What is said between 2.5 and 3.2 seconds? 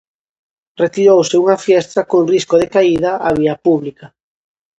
de caída